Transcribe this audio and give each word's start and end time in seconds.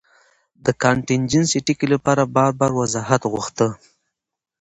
د 0.65 0.67
کانټېنجنسي 0.83 1.59
ټکي 1.65 1.87
له 1.93 1.97
پاره 2.05 2.23
بار 2.35 2.51
بار 2.59 2.71
وضاحت 2.81 3.21
غوښتۀ 3.31 3.67